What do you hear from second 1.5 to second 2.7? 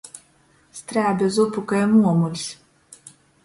kai muomuļs.